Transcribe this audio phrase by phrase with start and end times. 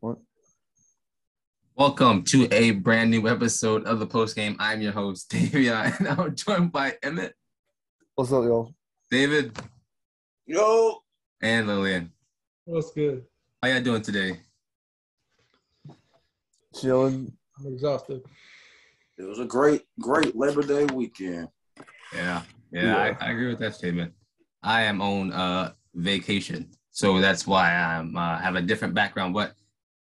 [0.00, 0.18] What?
[1.74, 4.54] Welcome to a brand new episode of the post game.
[4.60, 7.34] I'm your host, Davion, and I'm joined by Emmett,
[8.14, 8.72] What's up, y'all?
[9.10, 9.58] David,
[10.46, 11.02] Yo,
[11.42, 12.12] and Lillian.
[12.64, 13.24] What's good?
[13.60, 14.38] How y'all doing today?
[16.80, 17.32] Chilling.
[17.58, 18.22] I'm exhausted.
[19.18, 21.48] it was a great, great Labor Day weekend.
[22.14, 24.12] Yeah, yeah, I, I agree with that statement.
[24.62, 29.34] I am on uh vacation, so that's why I'm uh, have a different background.
[29.34, 29.54] But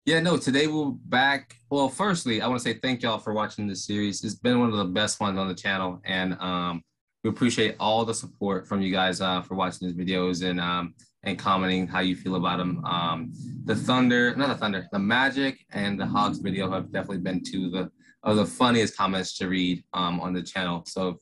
[0.06, 1.56] yeah, no, today we're back.
[1.68, 4.22] Well, firstly, I want to say thank y'all for watching this series.
[4.22, 6.84] It's been one of the best ones on the channel, and um,
[7.24, 10.94] we appreciate all the support from you guys uh, for watching these videos and um,
[11.24, 12.84] and commenting how you feel about them.
[12.84, 13.32] Um,
[13.64, 17.66] the Thunder, not the Thunder, the Magic and the Hawks video have definitely been two
[17.66, 17.90] of the
[18.22, 20.84] of the funniest comments to read um, on the channel.
[20.86, 21.16] So if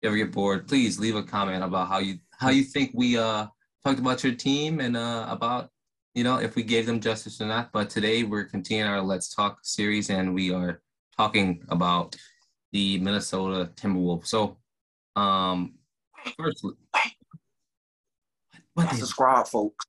[0.00, 3.18] you ever get bored, please leave a comment about how you how you think we
[3.18, 3.48] uh,
[3.84, 5.68] talked about your team and uh, about
[6.14, 7.72] you know if we gave them justice or not.
[7.72, 10.82] But today we're continuing our Let's Talk series and we are
[11.16, 12.16] talking about
[12.72, 14.26] the Minnesota Timberwolves.
[14.26, 14.58] So
[15.16, 15.74] um
[16.38, 16.64] first
[18.74, 19.86] what Subscribe, folks.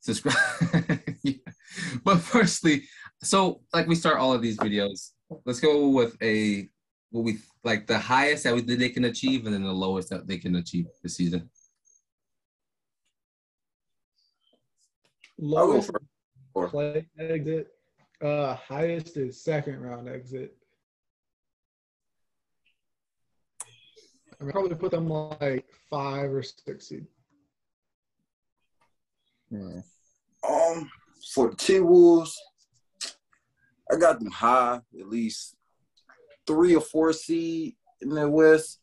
[0.00, 1.00] subscribe.
[1.22, 1.34] yeah.
[2.04, 2.84] But firstly,
[3.22, 5.10] so like we start all of these videos,
[5.44, 6.68] let's go with a
[7.10, 10.10] what we like the highest that we, that they can achieve and then the lowest
[10.10, 11.40] that they can achieve this season.
[11.40, 11.50] I'll go
[15.38, 16.04] Lowest first.
[16.54, 17.68] Or- play exit.
[18.20, 20.56] Uh, highest is second round exit.
[24.40, 27.06] I mean, probably put them like five or six seed.
[29.50, 29.80] Yeah.
[30.48, 30.90] Um,
[31.32, 32.36] for the T Wolves,
[33.90, 35.54] I got them high, at least
[36.46, 38.80] three or four seed in the West.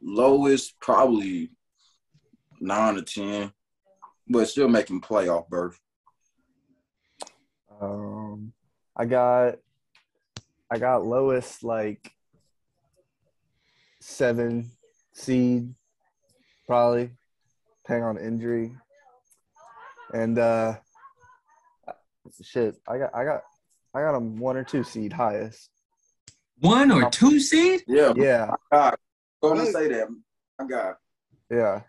[0.00, 1.50] Lowest, probably
[2.60, 3.52] nine or ten,
[4.28, 5.78] but still making playoff berth.
[7.80, 8.52] Um,
[8.96, 9.56] I got,
[10.70, 12.12] I got lowest like
[14.00, 14.70] seven
[15.12, 15.74] seed,
[16.66, 17.10] probably,
[17.84, 18.76] depending on injury.
[20.12, 20.76] And uh,
[22.42, 23.42] shit, I got, I got,
[23.94, 25.70] I got them one or two seed highest.
[26.60, 27.82] One or two seed?
[27.86, 28.96] Yeah, Yeah, God,
[29.40, 30.08] going to say that.
[30.58, 30.96] I got
[31.50, 31.82] yeah.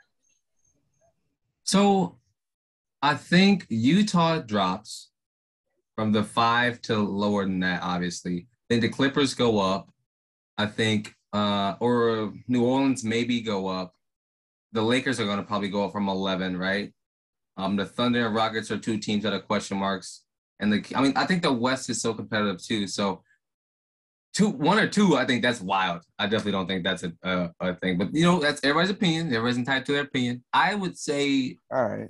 [1.64, 2.19] So
[3.02, 5.10] I think Utah drops
[5.96, 8.48] from the five to lower than that, obviously.
[8.70, 9.90] Then the Clippers go up.
[10.58, 13.94] I think uh or New Orleans maybe go up.
[14.72, 16.94] The Lakers are gonna probably go up from eleven, right?
[17.58, 20.24] Um the Thunder and Rockets are two teams that are question marks.
[20.60, 22.88] And the I mean I think the West is so competitive too.
[22.88, 23.24] So
[24.34, 26.02] two one or two, I think that's wild.
[26.18, 27.98] I definitely don't think that's a, a, a thing.
[27.98, 29.28] But you know, that's everybody's opinion.
[29.28, 30.44] Everybody's entitled to their opinion.
[30.54, 32.10] I would say All right.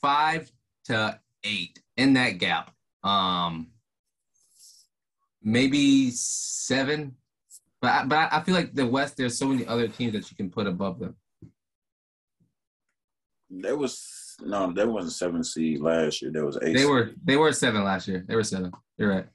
[0.00, 0.50] Five
[0.86, 2.72] to eight in that gap.
[3.04, 3.68] Um,
[5.42, 7.16] maybe seven,
[7.80, 9.16] but I, but I- I feel like the West.
[9.16, 11.16] There's so many other teams that you can put above them.
[13.50, 16.30] there was no, there wasn't seven seed last year.
[16.30, 16.74] There was eight.
[16.74, 16.88] They seed.
[16.90, 18.24] were they were seven last year.
[18.26, 18.72] They were seven.
[18.96, 19.26] You're right.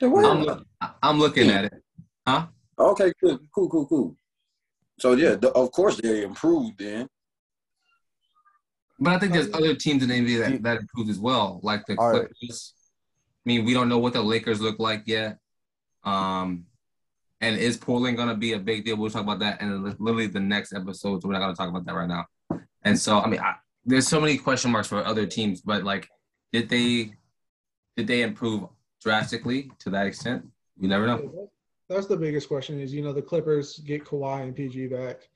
[0.00, 0.24] They were.
[0.24, 0.66] I'm look,
[1.02, 1.74] I'm looking at it.
[2.26, 2.46] Huh?
[2.78, 4.16] Okay, good, cool, cool, cool.
[4.98, 7.08] So yeah, the, of course they improved then.
[9.02, 11.84] But I think there's other teams in the NBA that, that improved as well, like
[11.86, 12.28] the All right.
[12.28, 12.74] Clippers.
[13.44, 15.38] I mean, we don't know what the Lakers look like yet.
[16.04, 16.66] Um,
[17.40, 18.96] and is Portland gonna be a big deal?
[18.96, 21.20] We'll talk about that in literally the next episode.
[21.20, 22.26] So we're not gonna talk about that right now.
[22.84, 23.54] And so, I mean, I,
[23.84, 26.08] there's so many question marks for other teams, but like,
[26.52, 27.14] did they
[27.96, 28.68] did they improve
[29.02, 30.46] drastically to that extent?
[30.78, 31.48] You never know.
[31.88, 32.78] That's the biggest question.
[32.78, 35.28] Is you know the Clippers get Kawhi and PG back,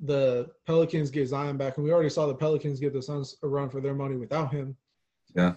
[0.00, 3.48] the Pelicans get Zion back, and we already saw the Pelicans get the Suns a
[3.48, 4.76] run for their money without him.
[5.34, 5.54] Yeah.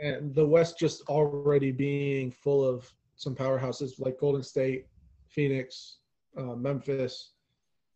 [0.00, 4.86] and the West just already being full of some powerhouses like Golden State,
[5.26, 5.98] Phoenix,
[6.36, 7.32] uh, Memphis,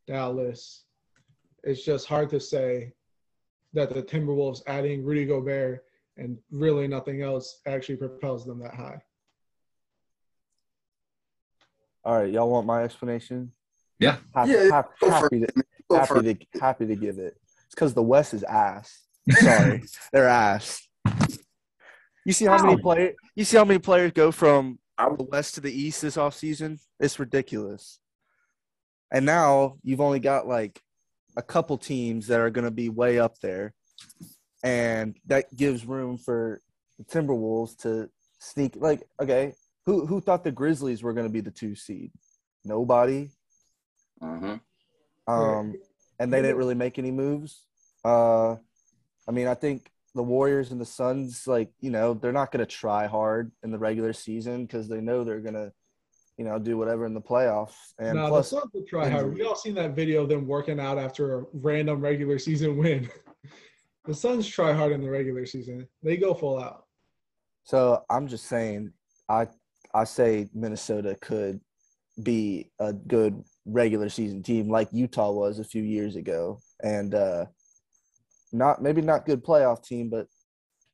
[0.06, 0.84] Dallas.
[1.62, 2.92] It's just hard to say
[3.72, 5.84] that the Timberwolves adding Rudy Gobert
[6.16, 9.00] and really nothing else actually propels them that high.
[12.04, 12.32] All right.
[12.32, 13.52] Y'all want my explanation?
[13.98, 14.16] Yeah.
[14.34, 15.62] Happy, Yeah, hap- go for happy, to, Go
[15.94, 17.36] happy to happy to give it.
[17.66, 19.02] It's because the West is ass.
[19.30, 20.86] Sorry, they're ass.
[22.24, 22.82] You see how many How?
[22.82, 26.78] play You see how many players go from the West to the East this offseason?
[27.00, 27.98] It's ridiculous.
[29.12, 30.80] And now you've only got like
[31.36, 33.74] a couple teams that are going to be way up there,
[34.62, 36.60] and that gives room for
[36.98, 38.08] the Timberwolves to
[38.38, 38.76] sneak.
[38.76, 39.54] Like, okay,
[39.86, 42.12] who who thought the Grizzlies were going to be the two seed?
[42.64, 43.30] Nobody.
[44.22, 44.60] Mhm.
[45.26, 45.74] Um,
[46.18, 47.66] and they didn't really make any moves.
[48.04, 48.52] Uh,
[49.28, 52.64] I mean, I think the Warriors and the Suns, like you know, they're not going
[52.64, 55.72] to try hard in the regular season because they know they're going to,
[56.36, 57.74] you know, do whatever in the playoffs.
[57.98, 59.34] And no, plus, the Suns will try hard.
[59.34, 63.08] We all seen that video of them working out after a random regular season win.
[64.04, 65.86] the Suns try hard in the regular season.
[66.02, 66.84] They go full out.
[67.64, 68.92] So I'm just saying,
[69.28, 69.46] I
[69.94, 71.60] I say Minnesota could
[72.20, 77.46] be a good regular season team like Utah was a few years ago, and uh,
[78.52, 80.26] not maybe not good playoff team, but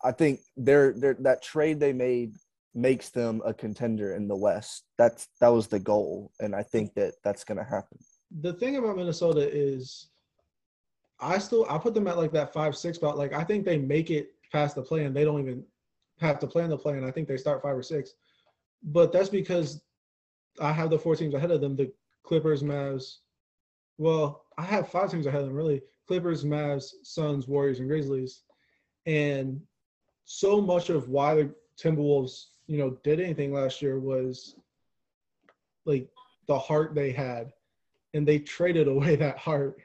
[0.05, 2.35] I think they're, they're that trade they made
[2.75, 4.85] makes them a contender in the West.
[4.97, 7.99] That's that was the goal, and I think that that's going to happen.
[8.41, 10.09] The thing about Minnesota is,
[11.21, 13.19] I still I put them at like that five six spot.
[13.19, 15.65] Like I think they make it past the play, and they don't even
[16.21, 18.15] have to play in the play, and I think they start five or six.
[18.83, 19.83] But that's because
[20.61, 23.19] I have the four teams ahead of them: the Clippers, Mavs.
[23.97, 28.43] Well, I have five teams ahead of them really: Clippers, Mavs, Suns, Warriors, and Grizzlies.
[29.07, 29.61] And
[30.25, 34.57] so much of why the Timberwolves, you know, did anything last year was
[35.85, 36.09] like
[36.47, 37.53] the heart they had,
[38.15, 39.79] and they traded away that heart.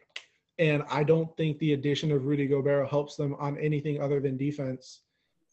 [0.60, 4.38] And I don't think the addition of Rudy Gobert helps them on anything other than
[4.38, 5.02] defense,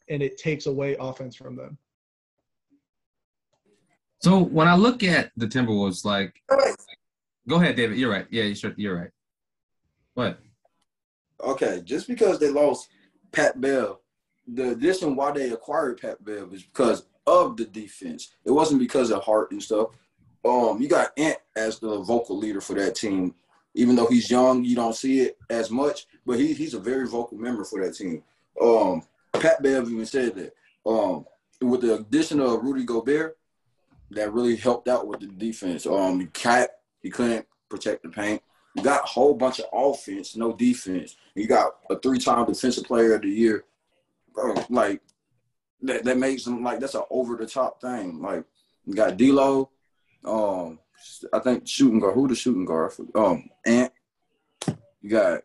[0.09, 1.77] and it takes away offense from them.
[4.21, 6.41] So when I look at the Timberwolves, like,
[7.47, 7.97] go ahead, David.
[7.97, 8.27] You're right.
[8.29, 9.09] Yeah, you're, you're right.
[10.13, 10.39] What?
[11.43, 12.89] Okay, just because they lost
[13.31, 13.97] Pat Bev,
[14.47, 18.31] the addition why they acquired Pat Bev is because of the defense.
[18.45, 19.87] It wasn't because of heart and stuff.
[20.45, 23.33] Um, you got Ant as the vocal leader for that team.
[23.73, 27.07] Even though he's young, you don't see it as much, but he, he's a very
[27.07, 28.21] vocal member for that team.
[28.61, 29.01] Um,
[29.33, 30.53] Pat Bev even said that.
[30.85, 31.25] Um,
[31.61, 33.37] with the addition of Rudy Gobert,
[34.11, 35.85] that really helped out with the defense.
[35.85, 36.69] Um, KAT
[37.01, 38.41] he couldn't protect the paint.
[38.75, 41.15] You got a whole bunch of offense, no defense.
[41.35, 43.65] You got a three-time defensive player of the year.
[44.33, 45.01] Bro, like
[45.81, 48.21] that, that makes them like that's an over-the-top thing.
[48.21, 48.45] Like
[48.85, 49.69] you got D'Lo,
[50.23, 50.79] um,
[51.33, 52.15] I think shooting guard.
[52.15, 52.93] Who the shooting guard?
[53.13, 53.91] Um, Ant.
[55.01, 55.41] You got.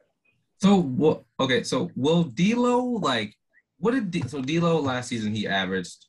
[0.58, 1.24] So what?
[1.40, 3.36] Okay, so will D'Lo like?
[3.78, 5.34] What did D, so D'Lo last season?
[5.34, 6.06] He averaged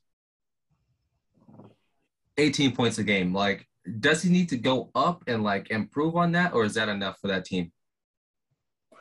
[2.38, 3.32] 18 points a game.
[3.32, 3.66] Like,
[4.00, 7.18] does he need to go up and like improve on that, or is that enough
[7.20, 7.72] for that team?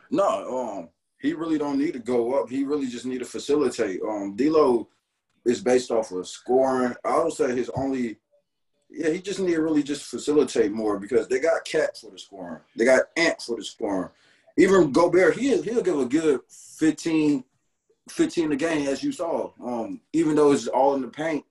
[0.09, 0.89] No, um,
[1.19, 2.49] he really don't need to go up.
[2.49, 4.01] He really just need to facilitate.
[4.01, 4.87] Um, D'Lo
[5.45, 6.95] is based off of scoring.
[7.03, 8.17] I would say his only,
[8.89, 12.19] yeah, he just need to really just facilitate more because they got KAT for the
[12.19, 12.61] scoring.
[12.75, 14.09] They got Ant for the scoring.
[14.57, 16.39] Even Gobert, he he'll give a good
[16.79, 17.43] 15,
[18.09, 19.51] 15 a game as you saw.
[19.63, 21.45] Um, even though it's all in the paint,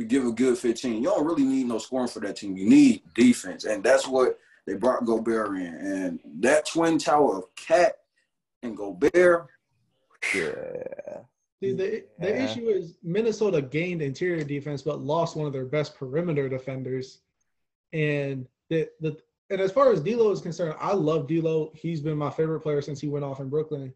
[0.00, 0.94] we give a good 15.
[0.94, 2.56] You don't really need no scoring for that team.
[2.56, 3.66] You need defense.
[3.66, 5.74] And that's what they brought Gobert in.
[5.74, 7.96] And that twin tower of KAT
[8.62, 9.48] and Gobert.
[10.34, 11.18] Yeah.
[11.62, 12.44] See, the, the Yeah.
[12.46, 17.20] issue is Minnesota gained interior defense but lost one of their best perimeter defenders.
[17.92, 19.18] And the, the
[19.50, 21.72] and as far as D'Lo is concerned, I love D'Lo.
[21.74, 23.92] He's been my favorite player since he went off in Brooklyn.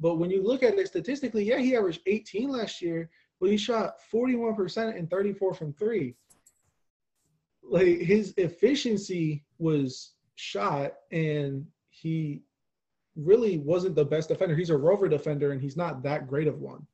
[0.00, 3.08] But when you look at it statistically, yeah, he averaged 18 last year,
[3.44, 6.14] but he shot 41% and 34 from three.
[7.62, 12.40] Like his efficiency was shot, and he
[13.16, 14.56] really wasn't the best defender.
[14.56, 16.86] He's a rover defender, and he's not that great of one.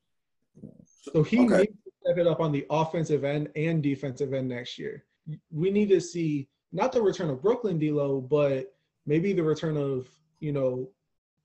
[0.88, 1.58] So he Okay.
[1.58, 5.04] needs to step it up on the offensive end and defensive end next year.
[5.52, 8.74] We need to see not the return of Brooklyn D'Lo, but
[9.06, 10.10] maybe the return of
[10.40, 10.90] you know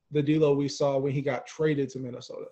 [0.10, 2.48] the D'Lo we saw when he got traded to Minnesota.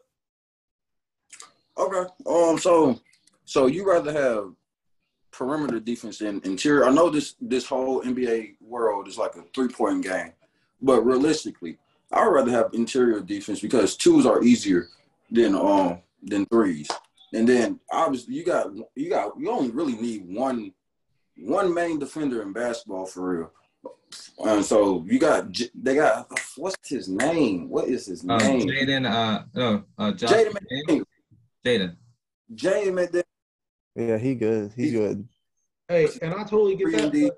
[1.78, 2.10] Okay.
[2.26, 2.58] Um.
[2.58, 3.00] So,
[3.46, 4.54] so you rather have
[5.32, 6.86] perimeter defense than interior?
[6.86, 10.34] I know this this whole NBA world is like a three point game,
[10.82, 11.78] but realistically,
[12.12, 14.88] I'd rather have interior defense because twos are easier
[15.32, 16.88] than um than threes.
[17.34, 20.72] And then obviously you got you got you only really need one
[21.38, 23.52] one main defender in basketball for real.
[24.46, 27.68] And so you got they got what's his name?
[27.70, 28.68] What is his Um, name?
[28.70, 31.04] Jaden, uh, no, uh, Jaden
[31.66, 31.96] Jaden.
[32.54, 32.56] Jaden.
[32.56, 33.24] James McDaniel.
[33.96, 34.72] Yeah, he good.
[34.76, 35.28] He's good.
[35.88, 37.32] Hey, and I totally get that.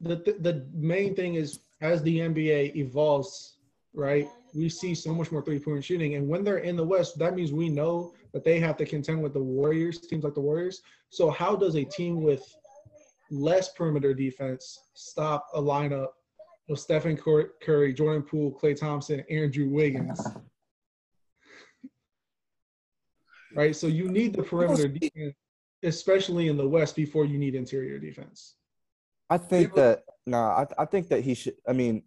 [0.00, 3.58] But The, the the main thing is as the NBA evolves,
[3.94, 4.28] right?
[4.54, 7.34] We see so much more three point shooting, and when they're in the West, that
[7.34, 10.82] means we know that they have to contend with the Warriors, teams like the Warriors.
[11.10, 12.42] So how does a team with
[13.30, 16.08] less perimeter defense stop a lineup
[16.68, 20.20] of Stephen Curry, Jordan Poole, Klay Thompson, Andrew Wiggins?
[23.56, 23.74] Right.
[23.74, 25.34] So you need the perimeter defense,
[25.82, 28.56] especially in the West, before you need interior defense.
[29.30, 31.54] I think that no, I I think that he should.
[31.68, 32.02] I mean,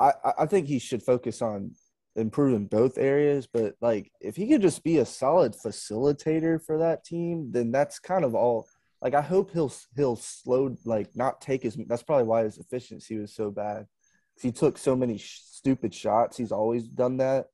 [0.00, 1.72] I I- I think he should focus on
[2.16, 7.04] improving both areas, but like if he could just be a solid facilitator for that
[7.04, 8.66] team, then that's kind of all.
[9.02, 11.76] Like I hope he'll he'll slow like not take his.
[11.86, 13.86] That's probably why his efficiency was so bad.
[14.40, 16.36] He took so many sh- stupid shots.
[16.36, 17.46] He's always done that.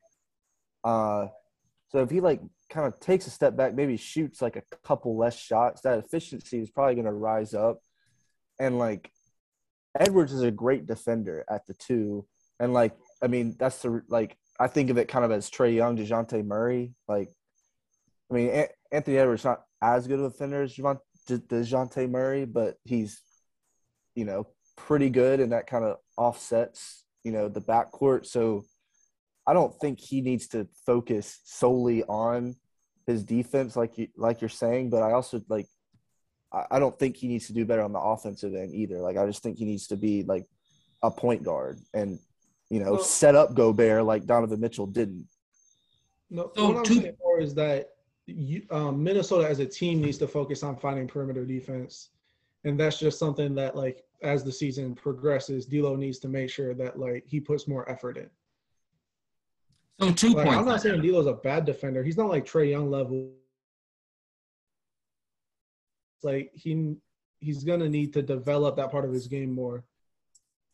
[0.83, 1.29] Uh,
[1.89, 2.41] so if he like
[2.71, 6.61] kind of takes a step back, maybe shoots like a couple less shots, that efficiency
[6.61, 7.79] is probably going to rise up.
[8.59, 9.11] And like
[9.99, 12.27] Edwards is a great defender at the two,
[12.59, 15.75] and like I mean that's the like I think of it kind of as Trae
[15.75, 16.95] Young, Dejounte Murray.
[17.09, 17.29] Like,
[18.31, 23.21] I mean Anthony Edwards not as good of a defender as Dejounte Murray, but he's
[24.15, 28.27] you know pretty good, and that kind of offsets you know the backcourt.
[28.27, 28.65] So
[29.47, 32.57] I don't think he needs to focus solely on
[33.07, 34.91] his defense, like you like you're saying.
[34.91, 35.67] But I also like
[36.71, 39.01] I don't think he needs to do better on the offensive end either.
[39.01, 40.47] Like I just think he needs to be like
[41.03, 42.19] a point guard and
[42.71, 45.27] you know well, set up Gobert like Donovan Mitchell didn't.
[46.31, 47.91] No, so what I'm two- saying more is that
[48.27, 52.11] you, um, Minnesota as a team needs to focus on finding perimeter defense,
[52.65, 56.75] and that's just something that like as the season progresses, D'Lo needs to make sure
[56.75, 58.31] that like he puts more effort in.
[60.01, 60.59] So two like, points.
[60.59, 62.03] I'm not saying D'Lo's a bad defender.
[62.03, 63.31] He's not like Trae Young level.
[66.17, 66.97] It's Like he
[67.39, 69.85] he's gonna need to develop that part of his game more,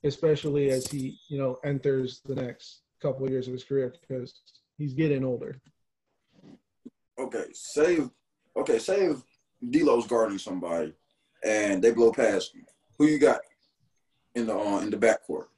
[0.05, 4.41] especially as he you know enters the next couple of years of his career because
[4.79, 5.61] he's getting older.
[7.19, 8.11] Okay, save.
[8.57, 9.23] Okay, save.
[9.69, 10.95] D'Lo's guarding somebody,
[11.45, 12.65] and they blow past him.
[12.97, 13.41] Who you got
[14.35, 15.49] in the uh, in the backcourt?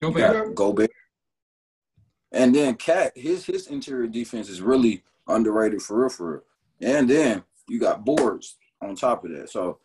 [0.00, 0.54] Gobert.
[0.54, 0.90] Gobert.
[2.32, 6.42] And then KAT, his his interior defense is really underrated for real, for real.
[6.80, 9.50] And then you got boards on top of that.
[9.50, 9.78] So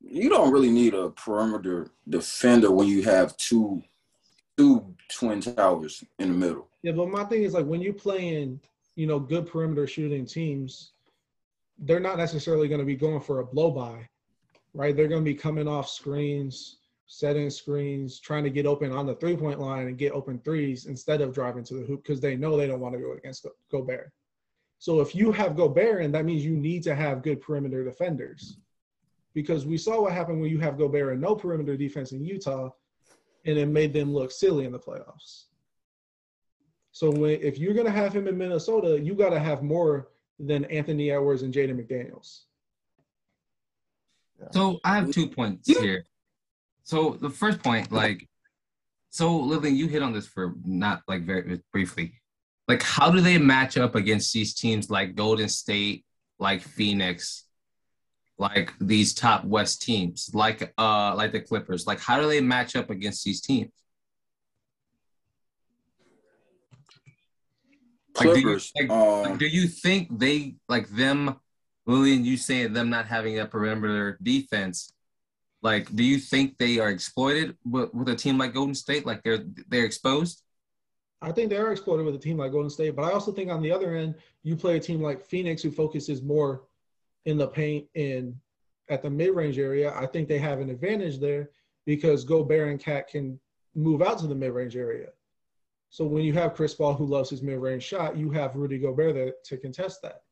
[0.00, 3.82] you don't really need a perimeter defender when you have two
[4.56, 6.68] two twin towers in the middle.
[6.82, 8.60] Yeah, but my thing is like when you play in,
[8.96, 10.92] you know, good perimeter shooting teams,
[11.78, 14.08] they're not necessarily going to be going for a blow by,
[14.74, 14.94] right?
[14.94, 16.78] They're going to be coming off screens,
[17.12, 20.86] setting screens, trying to get open on the three point line and get open threes
[20.86, 23.46] instead of driving to the hoop because they know they don't want to go against
[23.70, 24.10] Gobert.
[24.78, 28.56] So if you have Gobert, and that means you need to have good perimeter defenders
[29.34, 32.70] because we saw what happened when you have Gobert and no perimeter defense in Utah,
[33.44, 35.44] and it made them look silly in the playoffs.
[36.92, 40.08] So when, if you're going to have him in Minnesota, you got to have more
[40.38, 42.44] than Anthony Edwards and Jaden McDaniels.
[44.52, 46.06] So I have two points here.
[46.84, 48.28] So the first point, like,
[49.10, 52.14] so Lillian, you hit on this for not like very briefly.
[52.68, 56.04] Like, how do they match up against these teams like Golden State,
[56.38, 57.44] like Phoenix,
[58.38, 61.86] like these top West teams, like uh like the Clippers?
[61.86, 63.70] Like, how do they match up against these teams?
[68.16, 68.72] Like, Clippers.
[68.74, 71.36] Do you, like, um, like, do you think they like them,
[71.86, 72.24] Lillian?
[72.24, 74.92] You saying them not having a perimeter defense?
[75.62, 79.06] Like, do you think they are exploited with, with a team like Golden State?
[79.06, 80.42] Like they're they're exposed?
[81.22, 83.48] I think they are exploited with a team like Golden State, but I also think
[83.48, 86.64] on the other end, you play a team like Phoenix who focuses more
[87.26, 88.34] in the paint and
[88.88, 89.94] at the mid-range area.
[89.94, 91.50] I think they have an advantage there
[91.86, 93.38] because Gobert and KAT can
[93.76, 95.10] move out to the mid-range area.
[95.90, 99.14] So when you have Chris Paul who loves his mid-range shot, you have Rudy Gobert
[99.14, 100.22] there to contest that.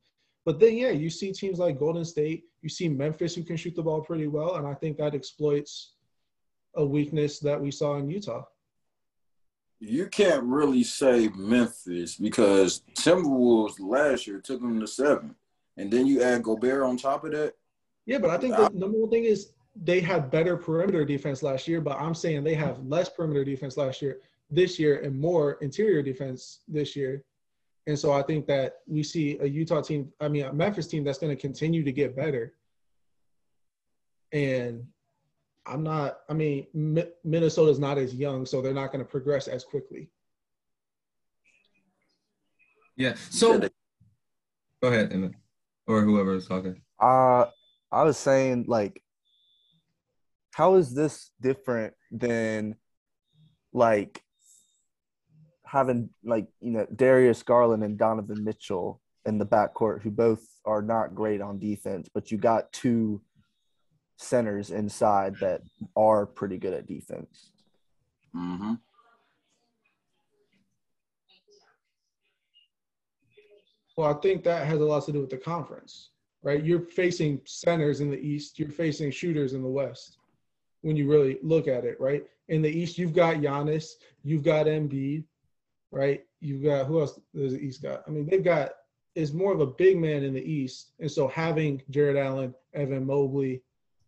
[0.44, 3.75] But then, yeah, you see teams like Golden State, you see Memphis who can shoot
[3.75, 5.92] the ball pretty well, and I think that exploits
[6.75, 8.44] a weakness that we saw in Utah.
[9.80, 15.35] You can't really say Memphis because Timberwolves last year took them to seven,
[15.76, 17.54] and then you add Gobert on top of that.
[18.06, 21.68] Yeah, but I think the number one thing is they had better perimeter defense last
[21.68, 24.20] year, but I'm saying they have less perimeter defense last year,
[24.50, 27.25] this year, and more interior defense this year.
[27.90, 31.02] And so I think that we see a Utah team, I mean, a Memphis team
[31.02, 32.54] that's going to continue to get better.
[34.30, 34.87] And
[35.66, 36.68] I'm not, I mean,
[37.25, 40.09] Minnesota's not as young, so they're not going to progress as quickly.
[42.97, 43.14] Yeah.
[43.28, 43.68] So go
[44.88, 45.32] ahead, Emmett,
[45.88, 46.80] or whoever is talking.
[47.00, 47.47] Uh,
[47.90, 49.02] I was saying, like,
[50.52, 52.76] how is this different than
[53.73, 54.23] like
[55.70, 60.82] having like you know Darius Garland and Donovan Mitchell in the backcourt, who both are
[60.82, 63.20] not great on defense, but you got two
[64.16, 65.62] centers inside that
[65.96, 67.52] are pretty good at defense.
[68.34, 68.74] Mm-hmm.
[73.96, 76.10] Well, I think that has a lot to do with the conference,
[76.42, 76.64] right?
[76.64, 80.16] You're facing centers in the East, you're facing shooters in the West.
[80.82, 82.24] When you really look at it, right?
[82.48, 83.92] In the East, you've got Giannis,
[84.24, 85.24] you've got Embiid,
[85.90, 86.25] right?
[86.40, 88.02] You've got who else does the East got?
[88.06, 88.70] I mean, they've got
[89.14, 93.06] is more of a big man in the East, and so having Jarrett Allen, Evan
[93.06, 93.62] Mobley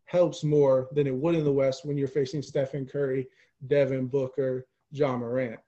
[0.05, 3.27] helps more than it would in the West when you're facing Stephen Curry,
[3.67, 5.59] Devin Booker, John Morant.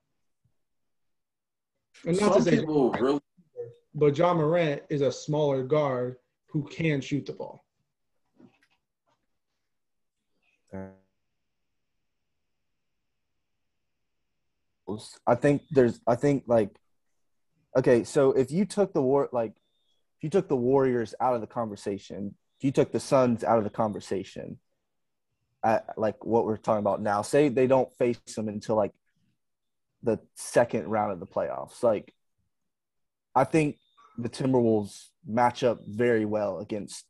[2.07, 3.21] And not Some to say people really,
[3.95, 6.17] but John Morant is a smaller guard
[6.47, 7.64] who can shoot the ball.
[15.27, 16.71] I think there's I think like
[17.77, 19.53] okay, so if you took the war like
[20.19, 23.59] if you took the Warriors out of the conversation, if you took the Suns out
[23.59, 24.59] of the conversation,
[25.65, 28.93] at like what we're talking about now, say they don't face them until like
[30.03, 31.83] the second round of the playoffs.
[31.83, 32.15] Like
[33.35, 33.79] I think
[34.19, 37.05] the Timberwolves match up very well against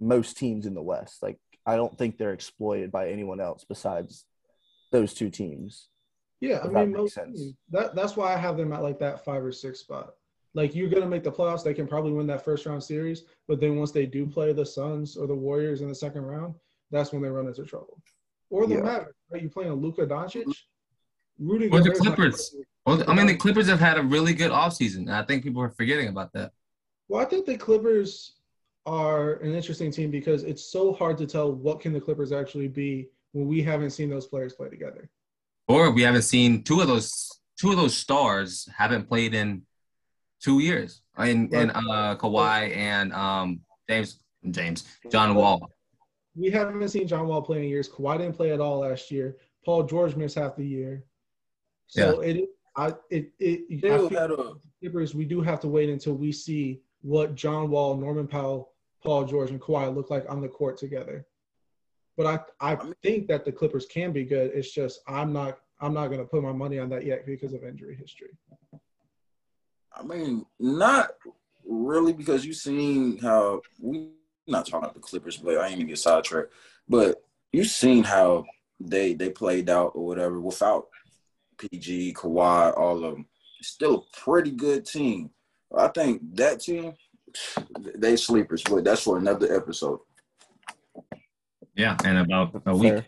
[0.00, 1.22] most teams in the West.
[1.22, 4.24] Like I don't think they're exploited by anyone else besides
[4.92, 5.88] those two teams.
[6.40, 7.18] Yeah, I mean, most
[7.70, 10.14] that that's why I have them at like that five or six spot.
[10.54, 13.60] Like you're gonna make the playoffs, they can probably win that first round series, but
[13.60, 16.54] then once they do play the Suns or the Warriors in the second round,
[16.90, 18.00] that's when they run into trouble.
[18.48, 18.80] Or the yeah.
[18.80, 19.42] Mavericks, right?
[19.42, 20.44] You playing a Luka Doncic,
[21.38, 21.68] Rudy.
[21.70, 22.54] Or the Clippers.
[22.84, 24.98] Well, I mean, the Clippers have had a really good offseason.
[24.98, 26.52] And I think people are forgetting about that.
[27.08, 28.34] Well, I think the Clippers
[28.86, 32.68] are an interesting team because it's so hard to tell what can the Clippers actually
[32.68, 35.08] be when we haven't seen those players play together.
[35.70, 39.62] Or we haven't seen two of those two of those stars haven't played in
[40.42, 41.02] two years.
[41.18, 41.62] In right.
[41.62, 45.70] in uh Kawhi and um James James John Wall.
[46.34, 47.88] We haven't seen John Wall play in years.
[47.88, 49.36] Kawhi didn't play at all last year.
[49.64, 51.04] Paul George missed half the year.
[51.86, 52.28] So yeah.
[52.30, 56.80] it I it it I feel Clippers, we do have to wait until we see
[57.02, 58.72] what John Wall, Norman Powell,
[59.02, 61.26] Paul George, and Kawhi look like on the court together.
[62.20, 64.50] But I, I think that the Clippers can be good.
[64.54, 67.64] It's just I'm not I'm not gonna put my money on that yet because of
[67.64, 68.36] injury history.
[69.96, 71.12] I mean, not
[71.66, 74.10] really because you've seen how we
[74.46, 76.52] not talking about the Clippers, but I ain't gonna get sidetracked.
[76.86, 78.44] But you've seen how
[78.78, 80.88] they they played out or whatever without
[81.56, 83.24] PG, Kawhi, all of them.
[83.62, 85.30] Still a pretty good team.
[85.74, 86.92] I think that team,
[87.94, 90.00] they sleepers, but that's for another episode.
[91.80, 93.02] Yeah, and about a week.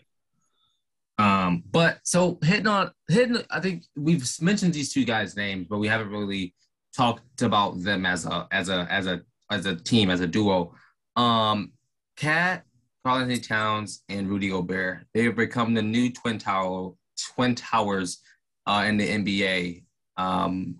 [1.19, 5.77] Um, but so hitting on hitting, I think we've mentioned these two guys' names, but
[5.77, 6.55] we haven't really
[6.97, 10.73] talked about them as a as a as a as a team, as a duo.
[11.15, 11.73] Um,
[12.17, 12.63] KAT,
[13.05, 15.05] Karl-Anthony Towns, and Rudy Gobert.
[15.13, 16.93] They have become the new twin tower
[17.35, 18.21] twin towers
[18.65, 19.83] uh, in the NBA.
[20.17, 20.79] Um,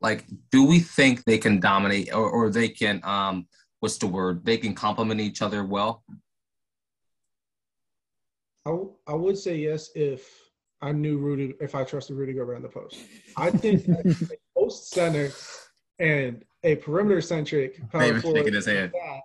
[0.00, 3.46] like, do we think they can dominate or, or they can um,
[3.78, 4.44] what's the word?
[4.44, 6.04] They can complement each other well.
[8.64, 10.28] I, w- I would say yes if
[10.80, 12.96] I knew Rudy, if I trusted Rudy Gobert in the post.
[13.36, 14.04] I think a
[14.56, 15.30] post center
[15.98, 18.52] and a perimeter centric power forward,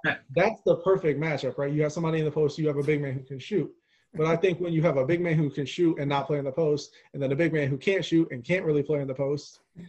[0.03, 1.71] that, that's the perfect matchup, right?
[1.71, 3.71] You have somebody in the post, you have a big man who can shoot.
[4.13, 6.39] But I think when you have a big man who can shoot and not play
[6.39, 9.01] in the post, and then a big man who can't shoot and can't really play
[9.01, 9.59] in the post,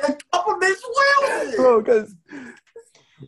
[0.00, 1.52] that complements well.
[1.56, 2.16] Bro, because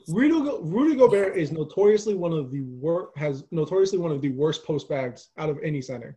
[0.08, 4.64] Rudy, Rudy Gobert is notoriously one of the worst has notoriously one of the worst
[4.64, 6.16] post bags out of any center.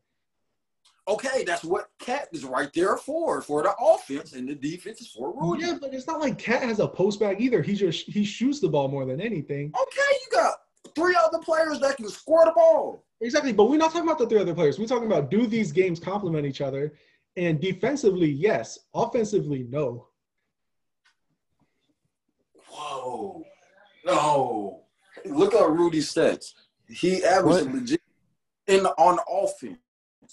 [1.07, 5.09] Okay, that's what KAT is right there for, for the offense, and the defense is
[5.09, 5.65] for oh, Rudy.
[5.65, 7.61] Yeah, but it's not like KAT has a post bag either.
[7.61, 9.73] He just he shoots the ball more than anything.
[9.75, 10.53] Okay, you got
[10.95, 13.03] three other players that can score the ball.
[13.21, 14.79] Exactly, but we're not talking about the three other players.
[14.79, 16.93] We're talking about do these games complement each other?
[17.35, 18.79] And defensively, yes.
[18.93, 20.07] Offensively, no.
[22.69, 23.43] Whoa.
[24.05, 24.81] No.
[25.25, 26.53] Look at Rudy's stats.
[26.87, 27.75] He averaged what?
[27.75, 28.01] legit
[28.67, 29.77] in on offense.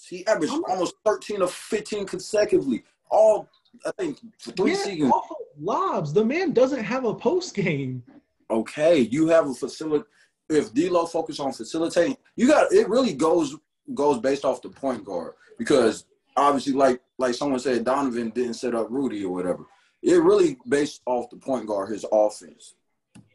[0.07, 2.83] He averaged almost 13 or 15 consecutively.
[3.09, 3.47] All
[3.85, 5.13] I think three yeah, seasons.
[5.59, 6.13] Lobs.
[6.13, 8.03] The man doesn't have a post game.
[8.49, 10.05] Okay, you have a facility.
[10.49, 12.89] If D'Lo focus on facilitating, you got it.
[12.89, 13.55] Really goes
[13.93, 16.05] goes based off the point guard because
[16.35, 19.65] obviously, like like someone said, Donovan didn't set up Rudy or whatever.
[20.01, 22.75] It really based off the point guard, his offense.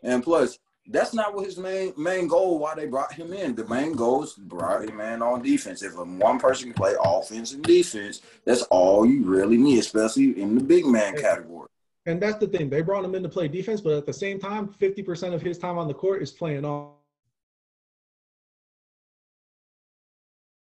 [0.06, 3.56] And plus, that's not what his main main goal why they brought him in.
[3.56, 5.82] The main goal is to brought him in on defense.
[5.82, 10.56] If one person can play offense and defense, that's all you really need, especially in
[10.56, 11.68] the big man category.
[12.06, 12.70] And that's the thing.
[12.70, 15.58] They brought him in to play defense, but at the same time, 50% of his
[15.58, 16.92] time on the court is playing on.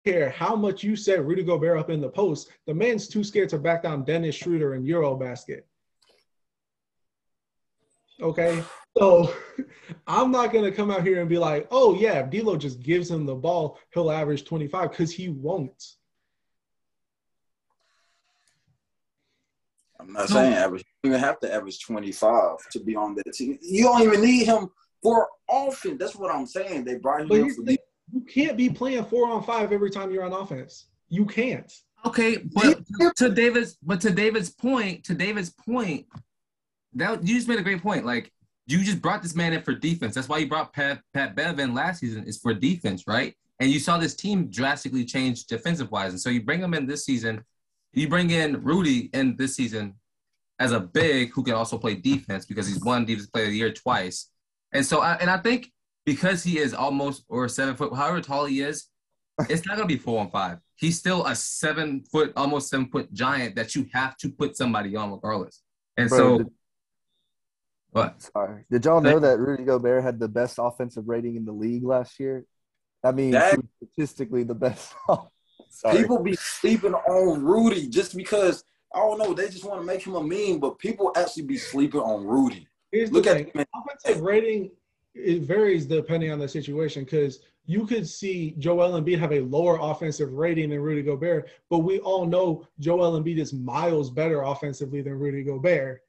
[0.07, 3.49] Care how much you set Rudy Gobert up in the post, the man's too scared
[3.49, 5.62] to back down Dennis Schroeder and Eurobasket.
[8.20, 8.62] Okay.
[8.96, 9.33] So
[10.07, 12.81] I'm not going to come out here and be like, oh, yeah, if D'Lo just
[12.81, 15.83] gives him the ball, he'll average 25 because he won't.
[20.00, 20.85] I'm not saying average.
[21.03, 23.59] You don't even have to average 25 to be on that team.
[23.62, 24.68] You don't even need him
[25.03, 25.96] for offense.
[25.98, 26.85] That's what I'm saying.
[26.85, 27.79] They brought him But in for the
[28.12, 30.88] you can't be playing four on five every time you're on offense.
[31.09, 31.72] You can't.
[32.07, 32.83] Okay, but
[33.16, 36.07] to David's but to David's point, to David's point,
[36.94, 38.04] that you just made a great point.
[38.04, 38.33] Like
[38.66, 40.14] you just brought this man in for defense.
[40.14, 43.35] That's why you brought Pat Pat Bev in last season is for defense, right?
[43.61, 46.11] And you saw this team drastically change defensive wise.
[46.11, 47.44] And so you bring him in this season,
[47.92, 49.94] you bring in Rudy in this season
[50.59, 53.57] as a big who can also play defense because he's won defense player of the
[53.57, 54.30] year twice.
[54.72, 55.70] And so I and I think
[56.04, 58.87] because he is almost or seven foot, however tall he is,
[59.48, 60.59] it's not gonna be four on five.
[60.76, 64.96] He's still a seven foot, almost seven foot giant that you have to put somebody
[64.96, 65.62] on regardless.
[65.96, 66.44] And Bro, so
[67.94, 68.22] what?
[68.22, 68.64] Sorry.
[68.70, 72.18] Did y'all know that Rudy Gobert had the best offensive rating in the league last
[72.20, 72.44] year?
[73.02, 74.94] That means That- he statistically the best.
[75.09, 75.28] Oh,
[75.70, 75.98] sorry.
[75.98, 79.35] People be sleeping on Rudy just because I don't know.
[79.35, 82.68] They just want to make him a meme, but people actually be sleeping on Rudy.
[82.92, 83.50] Here's Look the at thing.
[83.54, 83.66] him.
[83.74, 84.70] Offensive rating
[85.14, 89.78] it varies depending on the situation because you could see Joel Embiid have a lower
[89.80, 95.02] offensive rating than Rudy Gobert, but we all know Joel Embiid is miles better offensively
[95.02, 96.02] than Rudy Gobert.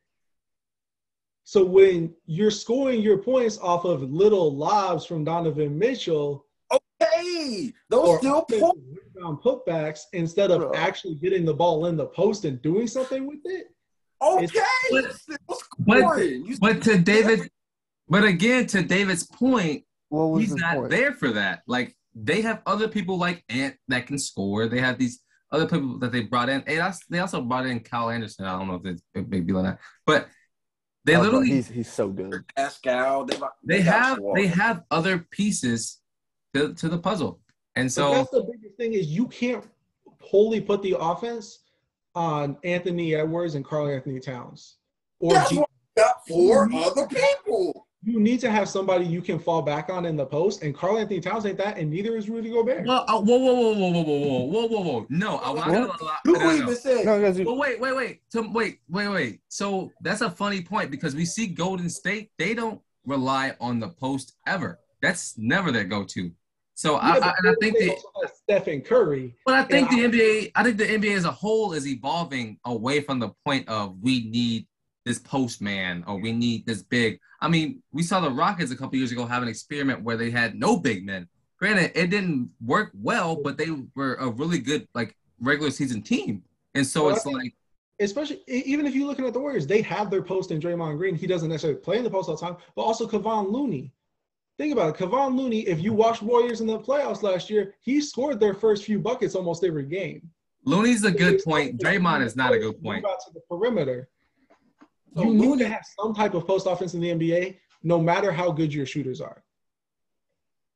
[1.47, 6.45] So when you're scoring your points off of little lobs from Donovan Mitchell
[6.99, 8.79] Hey, those still points.
[9.15, 10.73] rebound putbacks instead of Bro.
[10.75, 13.67] actually getting the ball in the post and doing something with it,
[14.21, 14.47] Okay,
[14.91, 16.45] But- still but- scoring.
[16.45, 17.51] You But to David,
[18.07, 20.89] but again, to David's point, what was he's not point?
[20.89, 21.63] there for that.
[21.67, 24.67] Like they have other people like Ant that can score.
[24.67, 25.19] They have these
[25.51, 26.63] other people that they brought in.
[26.65, 28.45] They also brought in Kyle Anderson.
[28.45, 30.29] I don't know if it's a big deal or not, but
[31.05, 32.43] they Oh, bro, literally he's he's so good.
[32.55, 33.25] Pascal.
[33.25, 34.33] They, they got have Swall.
[34.35, 35.99] they have other pieces
[36.53, 37.39] to, to the puzzle.
[37.75, 39.65] And But so that's the biggest thing is you can't
[40.21, 41.59] wholly put the offense
[42.15, 44.77] on Anthony Edwards and Karl-Anthony Towns.
[45.19, 47.84] Or That's G- what got four other people.
[48.05, 51.19] You need to have somebody you can fall back on in the post, and Karl-Anthony
[51.19, 52.85] Towns ain't that, and neither is Rudy Gobert.
[52.85, 55.05] well, uh, whoa, whoa, whoa, whoa, whoa, whoa, whoa, whoa, whoa, whoa.
[55.09, 56.17] No, I'm not gonna allow.
[56.23, 56.55] Who no, no, no.
[56.55, 57.05] even said?
[57.05, 58.21] No, guys, you- Well, wait, wait, wait.
[58.29, 59.39] So, wait, wait, wait.
[59.49, 63.89] So that's a funny point because we see Golden State, they don't rely on the
[63.89, 64.79] post ever.
[65.01, 66.31] That's never their go-to.
[66.75, 67.97] So I, Yeah, I, but and I think they they,
[68.59, 69.33] Stephen Curry.
[69.45, 72.59] but I think and the NBA, I think the NBA as a whole is evolving
[72.65, 74.67] away from the point of we need
[75.05, 77.19] this post man or we need this big.
[77.39, 80.31] I mean, we saw the Rockets a couple years ago have an experiment where they
[80.31, 81.27] had no big men.
[81.59, 86.43] Granted, it didn't work well, but they were a really good like regular season team.
[86.73, 87.53] And so Well, it's like
[88.01, 91.15] Especially even if you're looking at the Warriors, they have their post in Draymond Green.
[91.15, 93.93] He doesn't necessarily play in the post all the time, but also Kevon Looney.
[94.57, 95.01] Think about it.
[95.01, 98.83] Kevon Looney, if you watched Warriors in the playoffs last year, he scored their first
[98.83, 100.29] few buckets almost every game.
[100.65, 101.79] Looney's a good point.
[101.79, 103.05] Draymond is not a good point.
[103.05, 104.09] out to the perimeter.
[105.15, 108.31] So You need to have some type of post offense in the NBA, no matter
[108.31, 109.43] how good your shooters are.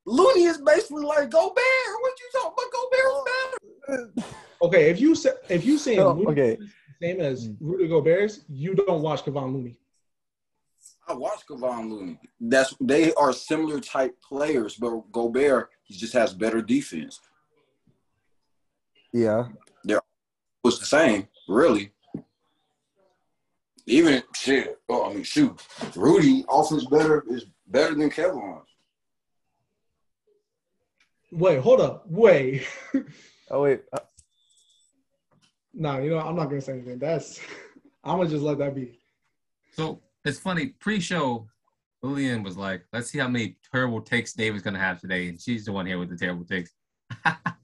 [0.05, 1.55] Looney is basically like Gobert.
[2.01, 2.71] What you talking about?
[2.73, 4.29] Gobert is better.
[4.61, 6.51] Okay, if you say if you saying No, Looney okay.
[6.51, 6.57] is
[6.99, 7.55] the same as mm.
[7.61, 9.77] Rudy Gobert's, you don't watch Kevon Looney.
[11.07, 12.19] I watch Kevon Looney.
[12.41, 17.21] That's they are similar type players, but Gobert he just has better defense.
[19.13, 19.47] Yeah.
[20.65, 21.91] It's the same, really.
[23.89, 24.79] Even shit.
[24.87, 25.59] Oh, I mean, shoot.
[25.95, 28.61] Rudy offense better is better than Kevon.
[31.31, 32.67] Wait, hold up, wait.
[33.49, 33.81] Oh wait.
[33.91, 33.99] Uh,
[35.73, 36.99] nah, you know I'm not gonna say anything.
[36.99, 37.39] That's
[38.03, 38.99] I'm gonna just let that be.
[39.73, 40.67] So it's funny.
[40.67, 41.47] Pre-show,
[42.03, 45.65] Lillian was like, "Let's see how many terrible takes David's gonna have today," and she's
[45.65, 46.71] the one here with the terrible takes.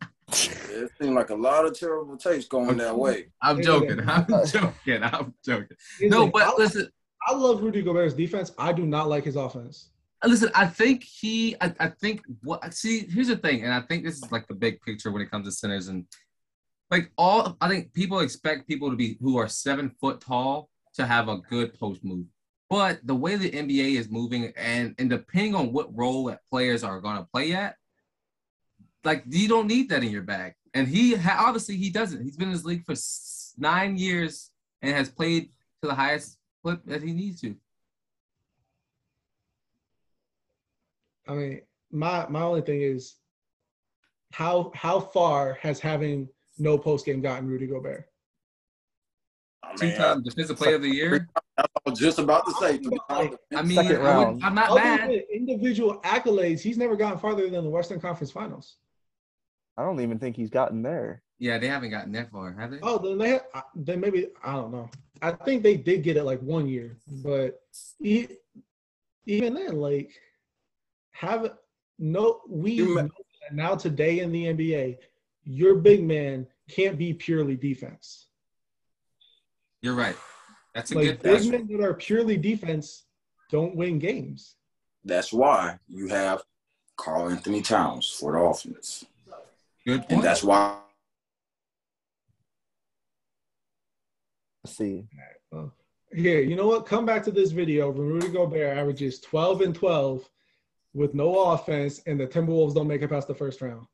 [0.75, 3.27] It seemed like a lot of terrible takes going that way.
[3.41, 3.99] I'm joking.
[4.07, 5.03] I'm joking.
[5.03, 5.77] I'm joking.
[5.99, 6.89] Here's No, the thing, but I, listen,
[7.27, 8.51] I love Rudy Gobert's defense.
[8.57, 9.91] I do not like his offense.
[10.23, 10.49] Uh, listen.
[10.53, 11.55] I think he.
[11.61, 12.73] I, I think what.
[12.73, 15.31] See, here's the thing, and I think this is like the big picture when it
[15.31, 16.05] comes to centers and
[16.91, 17.57] like all.
[17.61, 21.38] I think people expect people to be who are seven foot tall to have a
[21.38, 22.25] good post move.
[22.69, 26.83] But the way the NBA is moving, and and depending on what role that players
[26.83, 27.75] are going to play at,
[29.03, 30.53] like you don't need that in your bag.
[30.75, 32.21] And he ha- obviously he doesn't.
[32.21, 35.49] He's been in this league for s- nine years and has played
[35.81, 37.55] to the highest clip that he needs to.
[41.27, 41.61] I mean,
[41.91, 43.15] my my only thing is
[44.33, 48.09] how how far has having no post game gotten Rudy Gobert?
[49.63, 51.29] I Two mean, I, time defensive player of the year.
[51.57, 52.79] I was just about to say.
[53.09, 55.09] I mean, I would, I'm not Other mad.
[55.33, 58.75] individual accolades, he's never gotten farther than the Western Conference Finals.
[59.77, 61.21] I don't even think he's gotten there.
[61.38, 62.79] Yeah, they haven't gotten that far, have they?
[62.81, 63.39] Oh, then they
[63.75, 64.89] then maybe I don't know.
[65.21, 67.61] I think they did get it like one year, but
[67.99, 68.38] even
[69.25, 70.11] then, like
[71.11, 71.57] have
[71.99, 73.09] no we know
[73.51, 74.97] now today in the NBA,
[75.43, 78.27] your big man can't be purely defense.
[79.81, 80.15] You're right.
[80.73, 81.21] That's a like, good.
[81.21, 83.03] Big men that are purely defense
[83.51, 84.55] don't win games.
[85.03, 86.41] That's why you have
[86.97, 89.05] Karl-Anthony Towns for the offense.
[89.86, 90.12] Good point.
[90.12, 90.80] And that's why.
[94.63, 95.06] Let's see.
[95.52, 95.74] Well,
[96.13, 96.86] here, you know what?
[96.86, 100.28] Come back to this video when Rudy Gobert averages 12 and 12
[100.93, 103.86] with no offense, and the Timberwolves don't make it past the first round.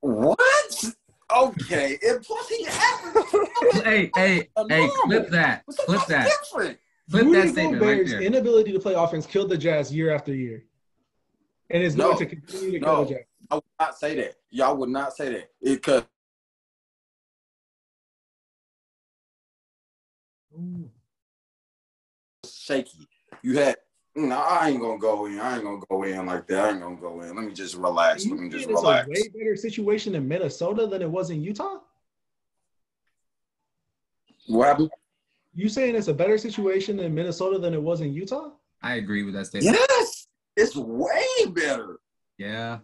[0.00, 0.84] What?
[1.36, 1.98] Okay.
[2.02, 3.28] And plus he averaged.
[3.84, 5.64] hey, hey, hey, clip that.
[5.66, 6.28] Clip that.
[6.42, 6.78] Different.
[7.10, 8.22] Flip Rudy that statement right Gobert's there.
[8.22, 10.64] inability to play offense killed the Jazz year after year,
[11.68, 12.06] and is No.
[12.14, 13.24] going to continue to kill the Jazz.
[13.50, 14.34] I would not say that.
[14.50, 15.50] Y'all would not say that.
[15.60, 16.04] It Because
[22.46, 23.08] shaky.
[23.42, 23.76] You had
[24.16, 25.38] no, I ain't gonna go in.
[25.38, 26.64] I ain't gonna go in like that.
[26.64, 27.34] I ain't gonna go in.
[27.34, 28.24] Let me just relax.
[28.24, 29.06] You Let me just think it's relax.
[29.06, 31.78] a way better situation in Minnesota than it was in Utah?
[34.46, 34.90] What happened?
[35.54, 38.50] You saying it's a better situation in Minnesota than it was in Utah?
[38.82, 39.76] I agree with that statement.
[39.76, 42.00] Yes, it's way better.
[42.36, 42.78] Yeah.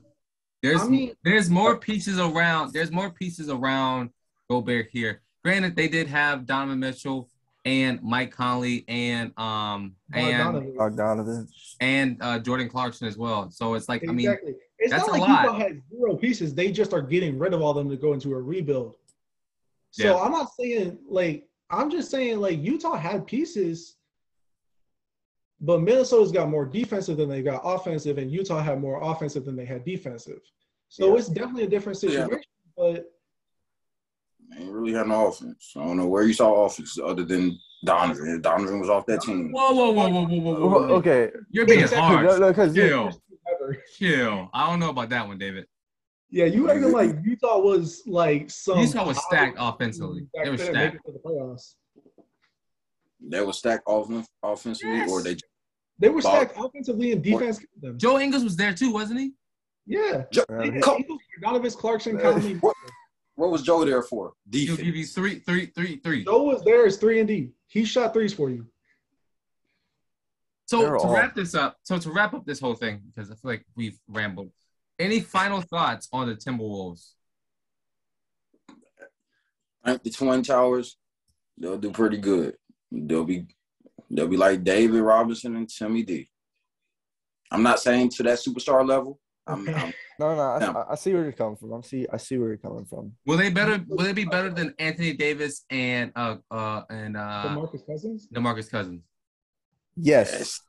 [0.63, 2.73] There's I mean- there's more pieces around.
[2.73, 4.11] There's more pieces around
[4.51, 5.23] Gobert here.
[5.45, 7.29] Granted, they did have Donovan Mitchell
[7.65, 10.77] and Mike Conley and um and Bogdanovich.
[10.77, 11.75] Bogdanovich.
[11.81, 13.51] and uh, Jordan Clarkson as well.
[13.51, 14.37] So it's like I mean.
[14.79, 15.43] It's that's not a lot.
[15.45, 16.55] Utah has zero pieces.
[16.55, 18.95] They just are getting rid of all them to go into a rebuild.
[19.91, 20.17] So Yeah.
[20.17, 23.96] I'm not saying like I'm just saying like Utah had pieces,
[25.61, 29.57] but Minnesota's got more defensive than they got offensive, and Utah had more offensive than
[29.57, 30.41] they had defensive.
[30.89, 31.19] So Yeah.
[31.19, 32.11] it's definitely a different Yeah.
[32.11, 32.45] situation.
[32.77, 33.13] But
[34.51, 35.73] They ain't really had no offense.
[35.77, 38.41] I don't know where you saw offense other than Donovan.
[38.43, 39.51] Donovan was off that team.
[39.51, 41.33] whoa, whoa, whoa, whoa, whoa, whoa, whoa, okay.
[41.51, 42.17] You're being Exactly.
[42.17, 42.27] hard.
[42.27, 43.11] No, no, because Chill,
[43.53, 43.83] ever.
[43.97, 44.49] chill.
[44.55, 45.67] I don't know about that one, David.
[46.31, 50.27] Yeah, you acting like Utah was like some Utah was stacked offensively.
[50.35, 50.97] Back They were stacked.
[50.97, 51.75] it to the playoffs.
[53.21, 55.37] They were stacked offen- offensively, or they
[55.99, 57.59] They were Bob- stacked offensively and defense.
[57.59, 57.99] killed Them.
[57.99, 59.33] Joe Ingles was there too, wasn't he?
[59.87, 60.25] Yeah.
[60.31, 62.55] Jo- They had Come- Ingles, Donovan Clarkson, Conley.
[62.57, 62.75] what,
[63.37, 64.35] what was Joe there for?
[64.51, 65.13] He'll give you Defense.
[65.15, 66.25] three, three, three, three.
[66.25, 67.53] Joe was there as three and D.
[67.69, 68.67] He shot threes for you.
[70.67, 73.31] So They're to all- wrap this up, so to wrap up this whole thing, because
[73.31, 74.51] I feel like we've rambled.
[74.99, 77.13] Any final thoughts on the Timberwolves?
[79.85, 80.97] I think the Twin Towers,
[81.59, 82.57] they'll do pretty good.
[82.91, 83.47] They'll be
[84.11, 86.29] they'll be like David Robinson and Timmy D.
[87.51, 89.21] I'm not saying to that superstar level.
[89.47, 90.71] I'm, I'm No, no, I, Yeah.
[90.73, 91.73] I- I see where you're coming from.
[91.73, 93.13] I'm see, I see where you're coming from.
[93.27, 93.85] Will they better?
[93.89, 98.29] Will they be better than Anthony Davis and uh uh and uh DeMarcus Cousins.
[98.35, 99.03] DeMarcus Cousins?
[99.97, 100.33] Yes.
[100.33, 100.61] yes.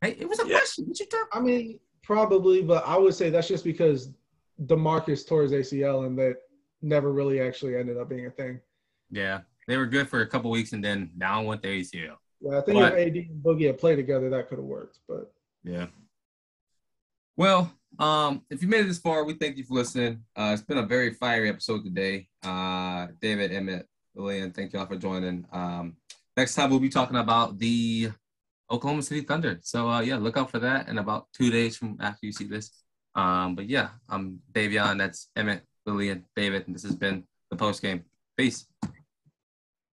[0.00, 0.58] Hey, it was a Yeah.
[0.58, 0.86] question.
[0.86, 1.28] What you talking?
[1.32, 4.10] I mean, probably, but I would say that's just because
[4.66, 6.36] DeMarcus tore his ACL and that
[6.82, 8.60] never really actually ended up being a thing.
[9.10, 9.40] Yeah,
[9.70, 12.16] they were good for a couple weeks and then down went the ACL.
[12.40, 14.98] Yeah, I think But- if AD and Boogie had played together, that could have worked.
[15.06, 15.86] But Yeah.
[17.36, 20.24] Well, um, if you made it this far, we thank you for listening.
[20.36, 22.28] Uh, it's been a very fiery episode today.
[22.42, 25.46] Uh, David, Emmett, Lillian, thank y'all for joining.
[25.52, 25.96] Um,
[26.36, 28.10] next time we'll be talking about the
[28.70, 29.60] Oklahoma City Thunder.
[29.62, 32.44] So uh, yeah, look out for that in about two days from after you see
[32.44, 32.72] this.
[33.14, 34.98] Um, but yeah, I'm Davion.
[34.98, 38.04] That's Emmett, Lillian, David, and this has been the post game.
[38.36, 38.66] Peace.